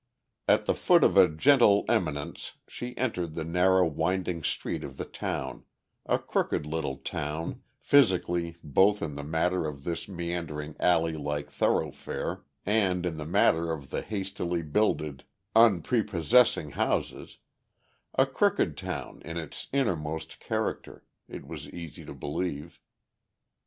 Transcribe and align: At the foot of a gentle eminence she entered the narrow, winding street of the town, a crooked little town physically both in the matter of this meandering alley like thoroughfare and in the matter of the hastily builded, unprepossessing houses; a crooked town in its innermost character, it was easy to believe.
At 0.47 0.65
the 0.65 0.73
foot 0.73 1.03
of 1.03 1.15
a 1.15 1.29
gentle 1.29 1.85
eminence 1.87 2.53
she 2.67 2.97
entered 2.97 3.35
the 3.35 3.43
narrow, 3.43 3.85
winding 3.85 4.41
street 4.41 4.83
of 4.83 4.97
the 4.97 5.05
town, 5.05 5.63
a 6.07 6.17
crooked 6.17 6.65
little 6.65 6.97
town 6.97 7.61
physically 7.77 8.55
both 8.63 9.03
in 9.03 9.13
the 9.13 9.21
matter 9.21 9.67
of 9.67 9.83
this 9.83 10.07
meandering 10.07 10.75
alley 10.79 11.13
like 11.13 11.51
thoroughfare 11.51 12.43
and 12.65 13.05
in 13.05 13.17
the 13.17 13.27
matter 13.27 13.71
of 13.71 13.91
the 13.91 14.01
hastily 14.01 14.63
builded, 14.63 15.23
unprepossessing 15.55 16.71
houses; 16.71 17.37
a 18.15 18.25
crooked 18.25 18.75
town 18.75 19.21
in 19.23 19.37
its 19.37 19.67
innermost 19.71 20.39
character, 20.39 21.03
it 21.29 21.45
was 21.45 21.69
easy 21.69 22.03
to 22.05 22.15
believe. 22.15 22.79